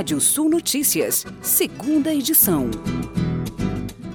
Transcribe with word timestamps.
Rádio 0.00 0.18
Sul 0.18 0.48
Notícias, 0.48 1.26
segunda 1.42 2.10
edição. 2.14 2.70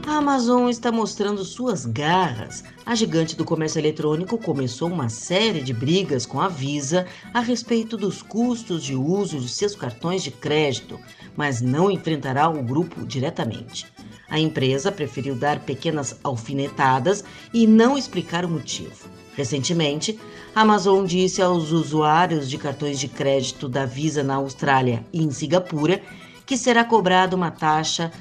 A 0.07 0.17
Amazon 0.17 0.67
está 0.67 0.91
mostrando 0.91 1.45
suas 1.45 1.85
garras. 1.85 2.63
A 2.83 2.95
gigante 2.95 3.35
do 3.35 3.45
comércio 3.45 3.77
eletrônico 3.77 4.35
começou 4.39 4.89
uma 4.89 5.09
série 5.09 5.61
de 5.61 5.75
brigas 5.75 6.25
com 6.25 6.41
a 6.41 6.47
Visa 6.47 7.05
a 7.31 7.39
respeito 7.39 7.97
dos 7.97 8.23
custos 8.23 8.83
de 8.83 8.95
uso 8.95 9.39
de 9.39 9.47
seus 9.47 9.75
cartões 9.75 10.23
de 10.23 10.31
crédito, 10.31 10.99
mas 11.37 11.61
não 11.61 11.91
enfrentará 11.91 12.49
o 12.49 12.63
grupo 12.63 13.05
diretamente. 13.05 13.85
A 14.27 14.39
empresa 14.39 14.91
preferiu 14.91 15.35
dar 15.35 15.59
pequenas 15.59 16.19
alfinetadas 16.23 17.23
e 17.53 17.67
não 17.67 17.95
explicar 17.95 18.43
o 18.43 18.49
motivo. 18.49 19.07
Recentemente, 19.35 20.17
a 20.55 20.61
Amazon 20.61 21.05
disse 21.05 21.41
aos 21.41 21.71
usuários 21.71 22.49
de 22.49 22.57
cartões 22.57 22.99
de 22.99 23.07
crédito 23.07 23.67
da 23.67 23.85
Visa 23.85 24.23
na 24.23 24.35
Austrália 24.35 25.05
e 25.11 25.23
em 25.23 25.31
Singapura 25.31 26.01
que 26.45 26.57
será 26.57 26.85
cobrada 26.85 27.35
uma 27.35 27.51
taxa 27.51 28.11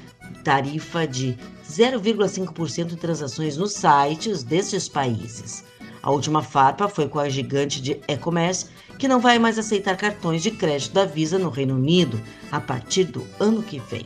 tarifa 0.43 1.07
de 1.07 1.37
0,5% 1.69 2.93
em 2.93 2.95
transações 2.95 3.55
nos 3.55 3.73
sites 3.73 4.43
destes 4.43 4.89
países. 4.89 5.63
A 6.03 6.11
última 6.11 6.43
farpa 6.43 6.87
foi 6.87 7.07
com 7.07 7.17
a 7.17 7.29
gigante 7.29 7.81
de 7.81 7.99
e-commerce, 8.07 8.67
que 8.99 9.07
não 9.07 9.19
vai 9.19 9.39
mais 9.39 9.57
aceitar 9.57 9.97
cartões 9.97 10.43
de 10.43 10.51
crédito 10.51 10.93
da 10.93 11.05
Visa 11.05 11.39
no 11.39 11.49
Reino 11.49 11.75
Unido 11.75 12.21
a 12.51 12.59
partir 12.59 13.05
do 13.05 13.25
ano 13.39 13.63
que 13.63 13.79
vem. 13.79 14.05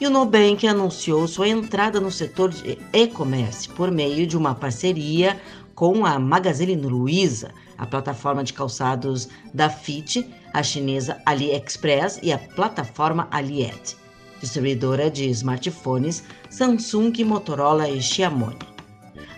E 0.00 0.06
o 0.06 0.10
Nubank 0.10 0.66
anunciou 0.66 1.26
sua 1.26 1.48
entrada 1.48 2.00
no 2.00 2.10
setor 2.10 2.50
de 2.50 2.78
e-commerce 2.92 3.68
por 3.68 3.90
meio 3.90 4.26
de 4.26 4.36
uma 4.36 4.54
parceria 4.54 5.38
com 5.78 6.04
a 6.04 6.18
Magazine 6.18 6.74
Luiza, 6.74 7.52
a 7.78 7.86
plataforma 7.86 8.42
de 8.42 8.52
calçados 8.52 9.28
da 9.54 9.70
Fit, 9.70 10.28
a 10.52 10.60
chinesa 10.60 11.22
AliExpress 11.24 12.18
e 12.20 12.32
a 12.32 12.38
plataforma 12.38 13.28
Aliet, 13.30 13.96
distribuidora 14.40 15.08
de 15.08 15.30
smartphones 15.30 16.24
Samsung, 16.50 17.12
Motorola 17.22 17.88
e 17.88 18.02
Xiaomi. 18.02 18.58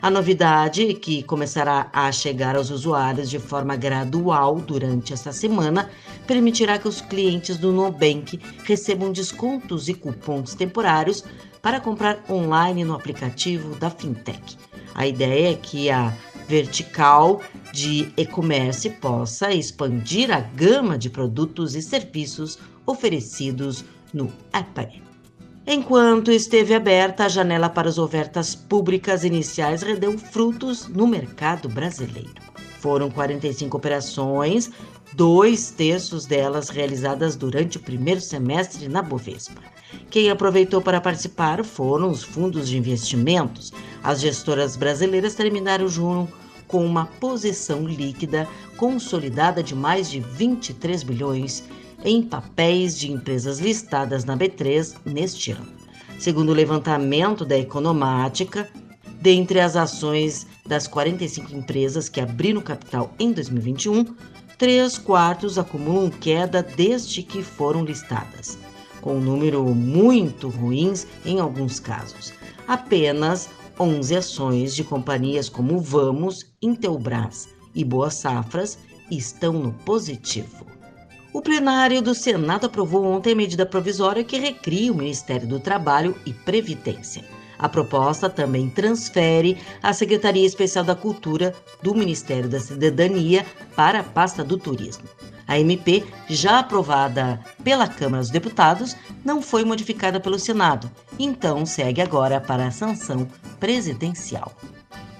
A 0.01 0.09
novidade, 0.09 0.95
que 0.95 1.23
começará 1.25 1.91
a 1.93 2.11
chegar 2.11 2.57
aos 2.57 2.71
usuários 2.71 3.29
de 3.29 3.39
forma 3.39 3.77
gradual 3.77 4.55
durante 4.63 5.13
esta 5.13 5.33
semana, 5.33 5.91
permitirá 6.27 6.79
que 6.79 6.89
os 6.89 7.03
clientes 7.03 7.59
do 7.59 7.71
Nubank 7.71 8.41
recebam 8.65 9.13
descontos 9.13 9.91
e 9.91 9.93
cupons 9.93 10.55
temporários 10.55 11.23
para 11.61 11.81
comprar 11.81 12.25
online 12.31 12.83
no 12.83 12.95
aplicativo 12.95 13.75
da 13.77 13.91
Fintech. 13.91 14.57
A 14.95 15.07
ideia 15.07 15.53
é 15.53 15.55
que 15.55 15.91
a 15.91 16.13
vertical 16.51 17.41
de 17.73 18.13
e-commerce 18.17 18.91
possa 18.91 19.53
expandir 19.53 20.33
a 20.33 20.41
gama 20.41 20.99
de 20.99 21.09
produtos 21.09 21.77
e 21.77 21.81
serviços 21.81 22.59
oferecidos 22.85 23.85
no 24.13 24.33
app. 24.53 25.01
Enquanto 25.65 26.33
esteve 26.33 26.75
aberta, 26.75 27.27
a 27.27 27.29
janela 27.29 27.69
para 27.69 27.89
as 27.89 27.99
ofertas 27.99 28.57
públicas 28.57 29.23
iniciais 29.23 29.83
rendeu 29.83 30.19
frutos 30.19 30.89
no 30.89 31.07
mercado 31.07 31.69
brasileiro. 31.69 32.43
Foram 32.81 33.09
45 33.09 33.77
operações, 33.77 34.73
dois 35.13 35.71
terços 35.71 36.27
delas 36.27 36.69
realizadas 36.69 37.37
durante 37.37 37.77
o 37.77 37.81
primeiro 37.81 38.21
semestre 38.21 38.89
na 38.89 39.03
Bovespa. 39.03 39.61
Quem 40.11 40.31
aproveitou 40.31 40.81
para 40.81 41.01
participar 41.01 41.65
foram 41.65 42.11
os 42.11 42.23
fundos 42.23 42.69
de 42.69 42.79
investimentos. 42.79 43.73
As 44.03 44.21
gestoras 44.21 44.77
brasileiras 44.77 45.35
terminaram 45.35 45.89
junho 45.89 46.29
com 46.67 46.85
uma 46.85 47.07
posição 47.07 47.85
líquida 47.85 48.49
consolidada 48.77 49.63
de 49.63 49.75
mais 49.75 50.11
de 50.11 50.21
23 50.21 51.03
bilhões 51.03 51.65
em 52.05 52.23
papéis 52.23 52.99
de 52.99 53.11
empresas 53.11 53.59
listadas 53.59 54.25
na 54.25 54.37
B3 54.37 54.97
neste 55.05 55.53
ano. 55.53 55.69
Segundo 56.19 56.51
o 56.51 56.55
levantamento 56.55 57.45
da 57.45 57.59
Economática, 57.59 58.69
dentre 59.21 59.61
as 59.61 59.77
ações 59.77 60.47
das 60.67 60.87
45 60.87 61.55
empresas 61.55 62.09
que 62.09 62.21
abriram 62.21 62.61
capital 62.61 63.13
em 63.19 63.33
2021, 63.33 64.05
três 64.57 64.99
quartos 64.99 65.59
acumulam 65.59 66.11
queda 66.11 66.63
desde 66.63 67.23
que 67.23 67.43
foram 67.43 67.85
listadas, 67.85 68.59
com 69.01 69.17
um 69.17 69.21
número 69.21 69.65
muito 69.75 70.49
ruins 70.49 71.07
em 71.25 71.41
alguns 71.41 71.81
casos. 71.81 72.33
Apenas 72.67 73.49
11 73.79 74.17
ações 74.17 74.75
de 74.75 74.85
companhias 74.85 75.49
como 75.49 75.79
Vamos, 75.81 76.47
Intelbras 76.61 77.49
e 77.75 77.85
Boas 77.85 78.15
Safras 78.15 78.79
estão 79.11 79.55
no 79.55 79.73
positivo. 79.73 80.67
O 81.33 81.41
plenário 81.41 82.03
do 82.03 82.15
Senado 82.15 82.67
aprovou 82.67 83.05
ontem 83.05 83.33
a 83.33 83.37
medida 83.37 83.65
provisória 83.65 84.25
que 84.25 84.39
recria 84.39 84.93
o 84.93 84.97
Ministério 84.97 85.47
do 85.47 85.61
Trabalho 85.61 86.17
e 86.27 86.33
Previdência. 86.33 87.25
A 87.57 87.69
proposta 87.69 88.29
também 88.29 88.69
transfere 88.71 89.59
a 89.83 89.93
Secretaria 89.93 90.47
Especial 90.47 90.83
da 90.85 90.95
Cultura 90.95 91.55
do 91.83 91.95
Ministério 91.95 92.49
da 92.49 92.59
Cidadania 92.59 93.47
para 93.77 94.01
a 94.01 94.05
pasta 94.05 94.43
do 94.43 94.57
Turismo. 94.59 95.05
A 95.51 95.59
MP, 95.59 96.05
já 96.29 96.61
aprovada 96.61 97.41
pela 97.65 97.89
Câmara 97.89 98.23
dos 98.23 98.31
Deputados, 98.31 98.97
não 99.25 99.43
foi 99.43 99.65
modificada 99.65 100.21
pelo 100.21 100.39
Senado, 100.39 100.89
então 101.19 101.67
segue 101.67 102.01
agora 102.01 102.41
para 102.41 102.69
a 102.69 102.71
sanção 102.71 103.27
presidencial. 103.59 104.53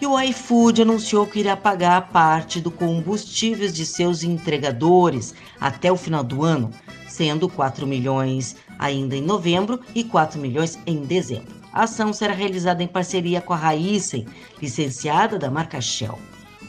E 0.01 0.07
o 0.07 0.17
iFood 0.21 0.83
anunciou 0.83 1.27
que 1.27 1.41
irá 1.41 1.57
pagar 1.57 2.13
parte 2.13 2.61
do 2.61 2.71
combustíveis 2.71 3.75
de 3.75 3.85
seus 3.85 4.23
entregadores 4.23 5.35
até 5.61 5.91
o 5.91 5.97
final 5.97 6.23
do 6.23 6.45
ano, 6.45 6.71
sendo 7.09 7.49
4 7.49 7.85
milhões 7.85 8.55
ainda 8.79 9.17
em 9.17 9.23
novembro 9.23 9.81
e 9.97 10.05
4 10.05 10.41
milhões 10.41 10.79
em 10.87 11.03
dezembro. 11.03 11.57
A 11.73 11.83
ação 11.83 12.13
será 12.13 12.35
realizada 12.35 12.85
em 12.85 12.87
parceria 12.87 13.41
com 13.41 13.53
a 13.53 13.57
Raizen, 13.57 14.29
licenciada 14.63 15.37
da 15.41 15.51
marca 15.51 15.81
Shell. 15.81 16.17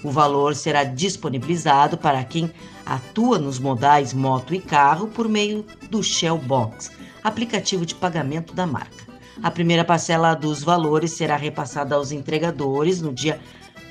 O 0.03 0.09
valor 0.09 0.55
será 0.55 0.83
disponibilizado 0.83 1.97
para 1.97 2.23
quem 2.23 2.51
atua 2.85 3.37
nos 3.37 3.59
modais 3.59 4.13
moto 4.13 4.53
e 4.53 4.59
carro 4.59 5.07
por 5.07 5.29
meio 5.29 5.65
do 5.89 6.01
Shell 6.01 6.37
Box, 6.37 6.91
aplicativo 7.23 7.85
de 7.85 7.93
pagamento 7.93 8.53
da 8.53 8.65
marca. 8.65 9.05
A 9.43 9.51
primeira 9.51 9.85
parcela 9.85 10.33
dos 10.33 10.63
valores 10.63 11.11
será 11.11 11.35
repassada 11.35 11.95
aos 11.95 12.11
entregadores 12.11 13.01
no 13.01 13.13
dia 13.13 13.39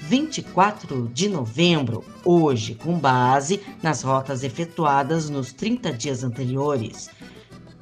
24 0.03 1.09
de 1.13 1.29
novembro, 1.29 2.05
hoje, 2.25 2.75
com 2.75 2.99
base 2.99 3.61
nas 3.83 4.03
rotas 4.03 4.43
efetuadas 4.43 5.31
nos 5.31 5.53
30 5.53 5.93
dias 5.93 6.25
anteriores, 6.25 7.11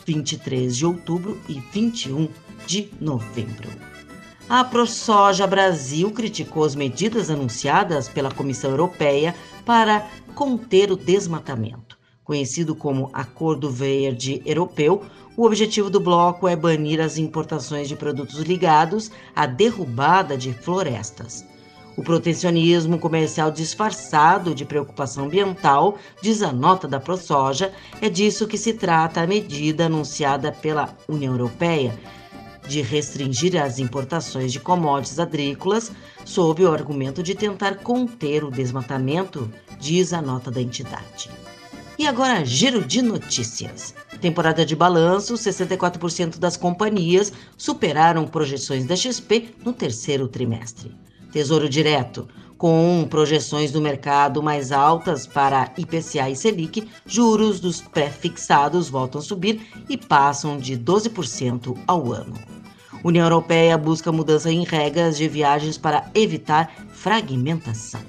23 0.05 0.77
de 0.77 0.85
outubro 0.85 1.41
e 1.49 1.61
21 1.73 2.29
de 2.67 2.91
novembro. 3.01 3.88
A 4.49 4.65
ProSoja 4.65 5.47
Brasil 5.47 6.11
criticou 6.11 6.65
as 6.65 6.75
medidas 6.75 7.29
anunciadas 7.29 8.09
pela 8.09 8.31
Comissão 8.31 8.71
Europeia 8.71 9.35
para 9.63 10.09
conter 10.35 10.91
o 10.91 10.97
desmatamento. 10.97 11.99
Conhecido 12.25 12.75
como 12.75 13.11
Acordo 13.13 13.71
Verde 13.71 14.41
Europeu, 14.47 15.03
o 15.37 15.45
objetivo 15.45 15.91
do 15.91 16.01
bloco 16.01 16.49
é 16.49 16.57
banir 16.57 16.99
as 16.99 17.19
importações 17.19 17.89
de 17.89 17.95
produtos 17.95 18.39
ligados 18.39 19.11
à 19.37 19.45
derrubada 19.45 20.35
de 20.35 20.55
florestas. 20.55 21.45
O 21.95 22.03
protecionismo 22.03 22.99
comercial 22.99 23.51
disfarçado 23.51 24.55
de 24.55 24.65
preocupação 24.65 25.27
ambiental, 25.27 25.99
diz 26.23 26.43
a 26.43 26.53
nota 26.53 26.89
da 26.89 26.99
ProSoja, 26.99 27.71
é 28.01 28.09
disso 28.09 28.47
que 28.47 28.57
se 28.57 28.73
trata 28.73 29.21
a 29.21 29.27
medida 29.27 29.87
anunciada 29.87 30.51
pela 30.51 30.97
União 31.07 31.35
Europeia 31.35 31.93
de 32.69 32.83
restringir 32.83 33.61
as 33.61 33.79
importações 33.79 34.53
de 34.53 34.61
commodities 34.61 35.19
agrícolas 35.19 35.91
sob 36.25 36.65
o 36.65 36.73
argumento 36.73 37.23
de 37.23 37.35
tentar 37.35 37.77
conter 37.77 38.45
o 38.45 38.51
desmatamento, 38.51 39.51
diz 39.81 40.13
a 40.13 40.21
nota 40.21 40.51
da 40.51 40.61
entidade. 40.61 41.31
E 41.99 42.07
agora, 42.07 42.45
giro 42.45 42.85
de 42.85 43.03
notícias. 43.03 43.93
Temporada 44.21 44.65
de 44.65 44.77
balanço: 44.77 45.35
64% 45.35 46.39
das 46.39 46.57
companhias 46.57 47.33
superaram 47.57 48.27
projeções 48.27 48.85
da 48.85 48.95
XP 48.95 49.55
no 49.65 49.73
terceiro 49.73 50.29
trimestre. 50.29 50.95
Tesouro 51.33 51.69
Direto: 51.69 52.29
com 52.59 53.07
projeções 53.09 53.71
do 53.71 53.81
mercado 53.81 54.43
mais 54.43 54.73
altas 54.73 55.27
para 55.27 55.73
IPCA 55.79 56.29
e 56.29 56.35
Selic, 56.35 56.89
juros 57.07 57.61
dos 57.61 57.81
pré-fixados 57.81 58.89
voltam 58.89 59.21
a 59.21 59.25
subir 59.25 59.61
e 59.89 59.97
passam 59.97 60.59
de 60.59 60.77
12% 60.77 61.79
ao 61.87 62.13
ano. 62.13 62.35
União 63.05 63.25
Europeia 63.25 63.79
busca 63.79 64.11
mudança 64.11 64.51
em 64.51 64.65
regras 64.65 65.17
de 65.17 65.29
viagens 65.29 65.79
para 65.79 66.11
evitar 66.15 66.71
fragmentação. 66.91 68.01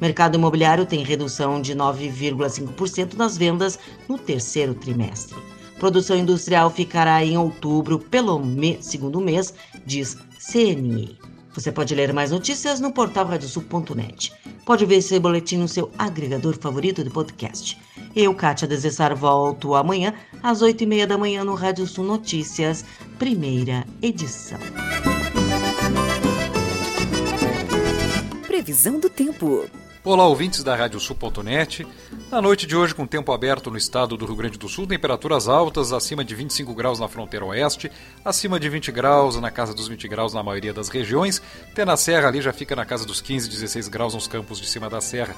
Mercado 0.00 0.36
imobiliário 0.36 0.86
tem 0.86 1.02
redução 1.02 1.60
de 1.60 1.74
9,5% 1.74 3.14
nas 3.14 3.36
vendas 3.36 3.78
no 4.08 4.16
terceiro 4.16 4.74
trimestre. 4.74 5.36
Produção 5.78 6.16
industrial 6.16 6.70
ficará 6.70 7.24
em 7.24 7.36
outubro 7.36 7.98
pelo 7.98 8.38
me 8.38 8.78
segundo 8.80 9.20
mês, 9.20 9.52
diz 9.84 10.16
CNE. 10.38 11.18
Você 11.52 11.72
pode 11.72 11.94
ler 11.94 12.12
mais 12.12 12.30
notícias 12.30 12.78
no 12.78 12.92
portal 12.92 13.26
radiosul.net. 13.26 14.32
Pode 14.64 14.86
ver 14.86 14.96
esse 14.96 15.18
boletim 15.18 15.56
no 15.56 15.66
seu 15.66 15.90
agregador 15.98 16.56
favorito 16.56 17.02
de 17.02 17.10
podcast. 17.10 17.76
Eu, 18.14 18.34
Kátia 18.34 18.68
Desessar, 18.68 19.14
volto 19.16 19.74
amanhã 19.74 20.14
às 20.42 20.62
oito 20.62 20.82
e 20.84 20.86
meia 20.86 21.06
da 21.06 21.18
manhã 21.18 21.44
no 21.44 21.54
Rádio 21.54 21.86
Sul 21.86 22.04
Notícias, 22.04 22.84
primeira 23.18 23.84
edição. 24.00 24.60
Previsão 28.46 29.00
do 29.00 29.10
tempo. 29.10 29.68
Olá, 30.04 30.26
ouvintes 30.26 30.62
da 30.62 30.76
Radiosul.net. 30.76 31.84
Na 32.30 32.40
noite 32.40 32.64
de 32.64 32.76
hoje, 32.76 32.94
com 32.94 33.06
tempo 33.06 33.32
aberto 33.32 33.72
no 33.72 33.76
estado 33.76 34.16
do 34.16 34.24
Rio 34.24 34.36
Grande 34.36 34.56
do 34.56 34.68
Sul, 34.68 34.86
temperaturas 34.86 35.48
altas, 35.48 35.92
acima 35.92 36.24
de 36.24 36.34
25 36.34 36.72
graus 36.74 37.00
na 37.00 37.08
fronteira 37.08 37.44
oeste, 37.44 37.90
acima 38.24 38.60
de 38.60 38.68
20 38.68 38.92
graus, 38.92 39.36
na 39.40 39.50
casa 39.50 39.74
dos 39.74 39.88
20 39.88 40.06
graus 40.06 40.32
na 40.32 40.42
maioria 40.42 40.72
das 40.72 40.88
regiões. 40.88 41.42
Até 41.72 41.84
na 41.84 41.96
serra 41.96 42.28
ali 42.28 42.40
já 42.40 42.52
fica 42.52 42.76
na 42.76 42.86
casa 42.86 43.04
dos 43.04 43.20
15, 43.20 43.50
16 43.50 43.88
graus 43.88 44.14
nos 44.14 44.28
campos 44.28 44.60
de 44.60 44.68
cima 44.68 44.88
da 44.88 45.00
serra. 45.00 45.34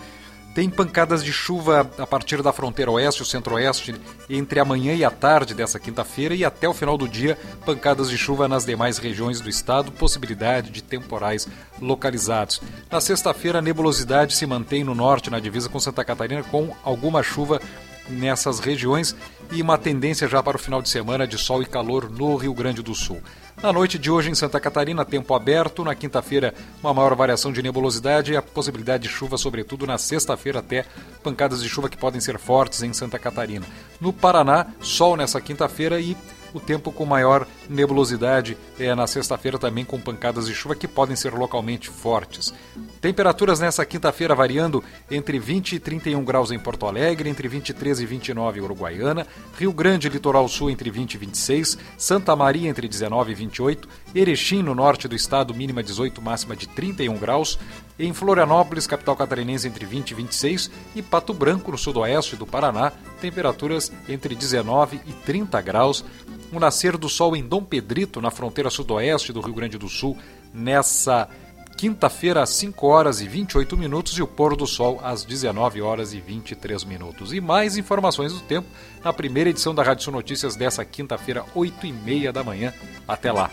Tem 0.54 0.68
pancadas 0.68 1.22
de 1.22 1.32
chuva 1.32 1.88
a 1.96 2.06
partir 2.06 2.42
da 2.42 2.52
fronteira 2.52 2.90
oeste 2.90 3.22
e 3.22 3.26
centro-oeste 3.26 3.94
entre 4.28 4.58
amanhã 4.58 4.94
e 4.94 5.04
a 5.04 5.10
tarde 5.10 5.54
dessa 5.54 5.78
quinta-feira 5.78 6.34
e 6.34 6.44
até 6.44 6.68
o 6.68 6.74
final 6.74 6.98
do 6.98 7.08
dia, 7.08 7.38
pancadas 7.64 8.10
de 8.10 8.18
chuva 8.18 8.48
nas 8.48 8.64
demais 8.64 8.98
regiões 8.98 9.40
do 9.40 9.48
estado, 9.48 9.92
possibilidade 9.92 10.70
de 10.70 10.82
temporais 10.82 11.46
localizados. 11.80 12.60
Na 12.90 13.00
sexta-feira, 13.00 13.60
a 13.60 13.62
nebulosidade 13.62 14.34
se 14.34 14.44
mantém 14.44 14.82
no 14.82 14.94
norte, 14.94 15.30
na 15.30 15.38
divisa 15.38 15.68
com 15.68 15.78
Santa 15.78 16.04
Catarina, 16.04 16.42
com 16.42 16.74
alguma 16.82 17.22
chuva 17.22 17.60
nessas 18.08 18.58
regiões 18.58 19.14
e 19.52 19.60
uma 19.60 19.76
tendência 19.76 20.28
já 20.28 20.42
para 20.42 20.56
o 20.56 20.60
final 20.60 20.80
de 20.80 20.88
semana 20.88 21.26
de 21.26 21.36
sol 21.36 21.62
e 21.62 21.66
calor 21.66 22.08
no 22.08 22.36
Rio 22.36 22.54
Grande 22.54 22.82
do 22.82 22.94
Sul. 22.94 23.20
Na 23.62 23.72
noite 23.72 23.98
de 23.98 24.10
hoje 24.10 24.30
em 24.30 24.34
Santa 24.34 24.58
Catarina, 24.58 25.04
tempo 25.04 25.34
aberto. 25.34 25.84
Na 25.84 25.94
quinta-feira, 25.94 26.54
uma 26.82 26.94
maior 26.94 27.14
variação 27.14 27.52
de 27.52 27.62
nebulosidade 27.62 28.32
e 28.32 28.36
a 28.36 28.40
possibilidade 28.40 29.02
de 29.02 29.08
chuva, 29.08 29.36
sobretudo 29.36 29.86
na 29.86 29.98
sexta-feira, 29.98 30.60
até 30.60 30.86
pancadas 31.22 31.62
de 31.62 31.68
chuva 31.68 31.88
que 31.88 31.96
podem 31.96 32.20
ser 32.20 32.38
fortes 32.38 32.82
em 32.82 32.92
Santa 32.92 33.18
Catarina. 33.18 33.66
No 34.00 34.12
Paraná, 34.12 34.66
sol 34.80 35.16
nessa 35.16 35.40
quinta-feira 35.40 36.00
e 36.00 36.16
o 36.52 36.60
tempo 36.60 36.92
com 36.92 37.04
maior 37.04 37.46
nebulosidade 37.68 38.56
é 38.78 38.94
na 38.94 39.06
sexta-feira 39.06 39.58
também 39.58 39.84
com 39.84 40.00
pancadas 40.00 40.46
de 40.46 40.54
chuva 40.54 40.74
que 40.74 40.88
podem 40.88 41.16
ser 41.16 41.32
localmente 41.32 41.88
fortes. 41.88 42.52
Temperaturas 43.00 43.60
nessa 43.60 43.84
quinta-feira 43.84 44.34
variando 44.34 44.82
entre 45.10 45.38
20 45.38 45.76
e 45.76 45.78
31 45.80 46.24
graus 46.24 46.50
em 46.50 46.58
Porto 46.58 46.86
Alegre, 46.86 47.28
entre 47.28 47.48
23 47.48 48.00
e 48.00 48.06
29 48.06 48.60
em 48.60 48.62
Uruguaiana, 48.62 49.26
Rio 49.58 49.72
Grande, 49.72 50.08
Litoral 50.08 50.48
Sul 50.48 50.70
entre 50.70 50.90
20 50.90 51.14
e 51.14 51.18
26, 51.18 51.78
Santa 51.96 52.36
Maria 52.36 52.68
entre 52.68 52.88
19 52.88 53.32
e 53.32 53.34
28, 53.34 53.88
Erechim 54.14 54.62
no 54.62 54.74
norte 54.74 55.08
do 55.08 55.14
estado 55.14 55.54
mínima 55.54 55.82
18, 55.82 56.20
máxima 56.20 56.56
de 56.56 56.68
31 56.68 57.16
graus, 57.16 57.58
em 58.06 58.12
Florianópolis, 58.12 58.86
capital 58.86 59.16
catarinense 59.16 59.68
entre 59.68 59.84
20 59.84 60.10
e 60.10 60.14
26 60.14 60.70
e 60.94 61.02
Pato 61.02 61.34
Branco 61.34 61.70
no 61.70 61.78
sudoeste 61.78 62.36
do 62.36 62.46
Paraná, 62.46 62.92
temperaturas 63.20 63.92
entre 64.08 64.34
19 64.34 65.00
e 65.06 65.12
30 65.12 65.60
graus 65.60 66.04
o 66.52 66.58
nascer 66.58 66.96
do 66.96 67.08
sol 67.08 67.36
em 67.36 67.46
Dom 67.46 67.62
Pedrito, 67.62 68.20
na 68.20 68.30
fronteira 68.30 68.70
sudoeste 68.70 69.32
do 69.32 69.40
Rio 69.40 69.54
Grande 69.54 69.78
do 69.78 69.88
Sul, 69.88 70.16
nessa 70.52 71.28
quinta-feira 71.76 72.42
às 72.42 72.50
5 72.50 72.86
horas 72.86 73.20
e 73.20 73.28
28 73.28 73.76
minutos 73.76 74.18
e 74.18 74.22
o 74.22 74.26
pôr 74.26 74.54
do 74.54 74.66
sol 74.66 75.00
às 75.02 75.24
19 75.24 75.80
horas 75.80 76.12
e 76.12 76.20
23 76.20 76.84
minutos. 76.84 77.32
E 77.32 77.40
mais 77.40 77.76
informações 77.76 78.32
do 78.32 78.40
tempo 78.40 78.68
na 79.02 79.12
primeira 79.12 79.48
edição 79.48 79.74
da 79.74 79.82
Rádio 79.82 80.04
Sul 80.04 80.12
Notícias 80.12 80.56
dessa 80.56 80.84
quinta-feira, 80.84 81.44
8 81.54 81.86
e 81.86 81.92
meia 81.92 82.32
da 82.32 82.44
manhã. 82.44 82.74
Até 83.08 83.32
lá! 83.32 83.50